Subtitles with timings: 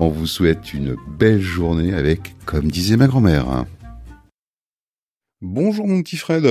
[0.00, 3.64] On vous souhaite une belle journée avec, comme disait ma grand-mère.
[5.40, 6.46] Bonjour mon petit Fred.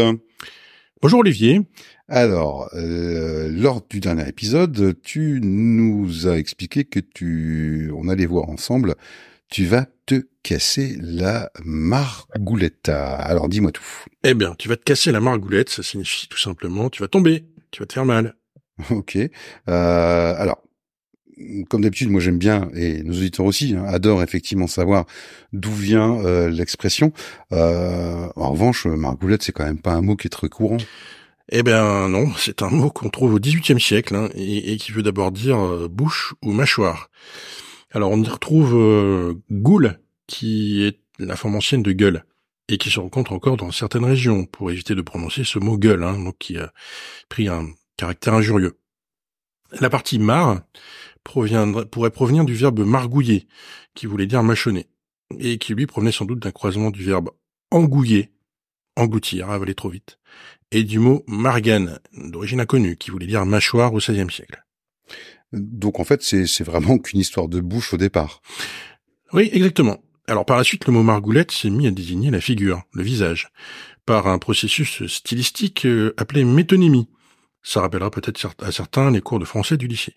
[1.02, 1.62] Bonjour Olivier.
[2.10, 8.50] Alors, euh, lors du dernier épisode, tu nous as expliqué que tu, on allait voir
[8.50, 8.96] ensemble,
[9.50, 12.90] tu vas te casser la margoulette.
[12.90, 13.84] Alors dis-moi tout.
[14.26, 17.46] Eh bien, tu vas te casser la margoulette, ça signifie tout simplement, tu vas tomber,
[17.72, 18.36] tu vas te faire mal.
[18.92, 19.16] Ok.
[19.16, 19.30] Euh,
[20.38, 20.62] alors,
[21.70, 25.06] comme d'habitude, moi j'aime bien, et nos auditeurs aussi, hein, adorent effectivement savoir
[25.54, 27.12] d'où vient euh, l'expression.
[27.52, 30.78] Euh, en revanche, margoulette, c'est quand même pas un mot qui est très courant.
[31.50, 35.04] Eh bien non, c'est un mot qu'on trouve au XVIIIe siècle hein, et, qui veut
[35.04, 37.10] d'abord dire euh, bouche ou mâchoire.
[37.92, 42.26] Alors on y retrouve euh, goule, qui est la forme ancienne de gueule
[42.68, 46.04] et qui se rencontre encore dans certaines régions pour éviter de prononcer ce mot gueule,
[46.04, 46.74] hein, donc qui a
[47.30, 47.66] pris un
[47.96, 48.78] caractère injurieux.
[49.80, 50.62] La partie mar
[51.28, 53.48] pourrait provenir du verbe margouiller,
[53.94, 54.88] qui voulait dire mâchonner,
[55.40, 57.30] et qui lui provenait sans doute d'un croisement du verbe
[57.72, 58.32] engouiller,
[58.96, 60.20] engloutir, avaler trop vite,
[60.72, 64.64] et du mot margane, d'origine inconnue, qui voulait dire mâchoire au XVIe siècle.
[65.54, 68.42] Donc en fait, c'est vraiment qu'une histoire de bouche au départ.
[69.34, 70.04] Oui, exactement.
[70.28, 73.50] Alors par la suite, le mot margoulette s'est mis à désigner la figure, le visage,
[74.06, 77.08] par un processus stylistique euh, appelé métonymie,
[77.68, 80.14] ça rappellera peut-être à certains les cours de français du lycée.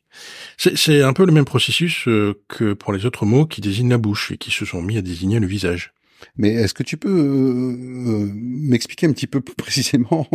[0.57, 3.99] C'est un peu le même processus euh, que pour les autres mots qui désignent la
[3.99, 5.93] bouche et qui se sont mis à désigner le visage.
[6.37, 10.29] Mais est-ce que tu peux euh, euh, m'expliquer un petit peu plus précisément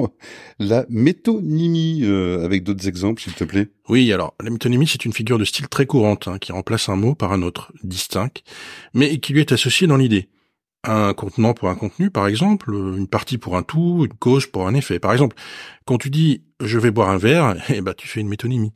[0.59, 2.06] la métonymie
[2.44, 3.70] avec d'autres exemples, s'il te plaît?
[3.88, 6.98] Oui, alors la métonymie, c'est une figure de style très courante hein, qui remplace un
[6.98, 8.42] mot par un autre, distinct,
[8.94, 10.28] mais qui lui est associé dans l'idée
[10.88, 14.68] un contenant pour un contenu, par exemple, une partie pour un tout, une cause pour
[14.68, 15.00] un effet.
[15.00, 15.36] Par exemple,
[15.86, 18.74] quand tu dis je vais boire un verre, eh ben tu fais une métonymie.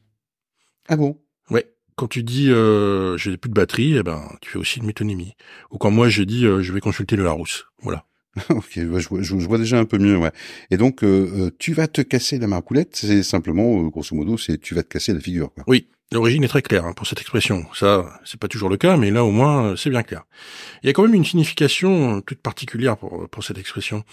[0.88, 1.20] Ah bon?
[1.50, 1.72] Ouais.
[1.96, 5.36] Quand tu dis euh, j'ai plus de batterie, eh ben tu fais aussi une métonymie.
[5.72, 7.66] Ou quand moi je dis euh, je vais consulter le Larousse.
[7.82, 8.06] Voilà.
[8.50, 10.32] ok, je, vois déjà un peu mieux, ouais.
[10.70, 14.60] Et donc, euh, euh, tu vas te casser la marcoulette, c'est simplement, grosso modo, c'est
[14.60, 15.52] tu vas te casser la figure.
[15.54, 15.64] Quoi.
[15.68, 17.68] Oui, L'origine est très claire hein, pour cette expression.
[17.76, 20.24] Ça, c'est pas toujours le cas, mais là au moins euh, c'est bien clair.
[20.82, 24.04] Il y a quand même une signification euh, toute particulière pour, pour cette expression.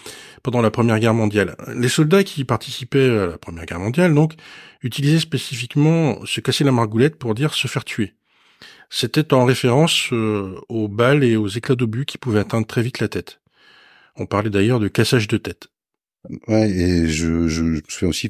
[0.43, 4.33] Pendant la Première Guerre mondiale, les soldats qui participaient à la Première Guerre mondiale, donc,
[4.83, 8.13] utilisaient spécifiquement se casser la margoulette pour dire se faire tuer.
[8.91, 12.99] C'était en référence euh, aux balles et aux éclats d'obus qui pouvaient atteindre très vite
[12.99, 13.41] la tête.
[14.15, 15.67] On parlait d'ailleurs de cassage de tête.
[16.47, 18.29] Ouais, et je, fais aussi,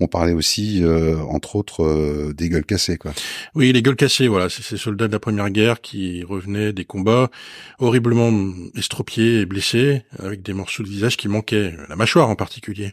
[0.00, 3.12] on parlait aussi, euh, entre autres, euh, des gueules cassées, quoi.
[3.54, 6.84] Oui, les gueules cassées, voilà, c'est ces soldats de la Première Guerre qui revenaient des
[6.84, 7.30] combats
[7.78, 8.32] horriblement
[8.74, 12.92] estropiés et blessés, avec des morceaux de visage qui manquaient, la mâchoire en particulier.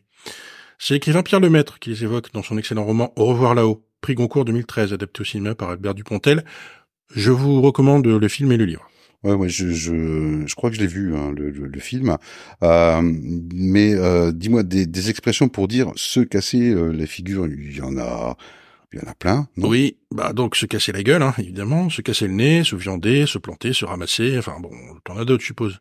[0.78, 4.16] C'est l'écrivain Pierre Lemaître qui les évoque dans son excellent roman Au revoir là-haut, prix
[4.16, 6.44] Goncourt 2013, adapté au cinéma par Albert Dupontel.
[7.16, 8.90] Je vous recommande le film et le livre.
[9.24, 12.18] Ouais, ouais, je, je, je crois que je l'ai vu hein, le, film.
[12.62, 17.48] Euh, mais euh, dis-moi des, des, expressions pour dire se casser euh, les figures.
[17.48, 18.36] Il y en a,
[18.94, 19.48] il y en a plein.
[19.58, 19.70] Non?
[19.70, 23.26] Oui, bah donc se casser la gueule, hein, évidemment, se casser le nez, se viander,
[23.26, 24.38] se planter, se ramasser.
[24.38, 24.72] Enfin bon,
[25.04, 25.80] t'en as d'autres, je suppose.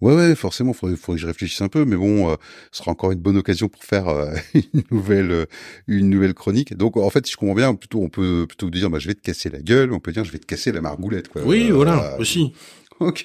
[0.00, 2.36] Ouais, ouais, forcément, faudrait, faudrait que je réfléchisse un peu, mais bon, euh,
[2.72, 5.46] ce sera encore une bonne occasion pour faire euh, une nouvelle, euh,
[5.88, 6.74] une nouvelle chronique.
[6.74, 9.14] Donc, en fait, si je comprends bien, plutôt, on peut plutôt dire, bah, je vais
[9.14, 11.42] te casser la gueule, on peut dire, je vais te casser la margoulette, quoi.
[11.44, 12.54] Oui, voilà, aussi.
[13.00, 13.24] Ok.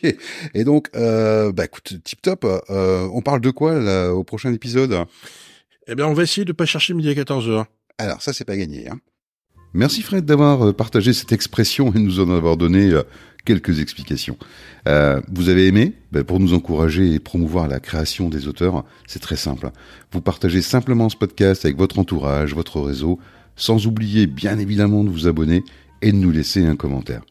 [0.53, 2.45] Et donc, euh, bah écoute, tip top.
[2.45, 5.05] Euh, on parle de quoi là, au prochain épisode?
[5.87, 7.65] Eh bien, on va essayer de pas chercher midi à 14h.
[7.97, 8.87] Alors, ça, c'est pas gagné.
[8.89, 8.99] Hein.
[9.77, 12.97] Merci Fred d'avoir partagé cette expression et nous en avoir donné
[13.43, 14.37] quelques explications.
[14.87, 15.91] Euh, vous avez aimé?
[16.13, 19.71] Ben Pour nous encourager et promouvoir la création des auteurs, c'est très simple.
[20.13, 23.19] Vous partagez simplement ce podcast avec votre entourage, votre réseau,
[23.57, 25.61] sans oublier bien évidemment de vous abonner
[26.01, 27.23] et de nous laisser un commentaire.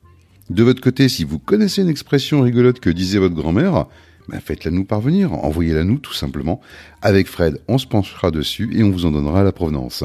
[0.50, 3.86] De votre côté, si vous connaissez une expression rigolote que disait votre grand-mère,
[4.28, 6.60] ben faites-la nous parvenir, envoyez-la nous tout simplement.
[7.00, 10.04] Avec Fred, on se penchera dessus et on vous en donnera la provenance.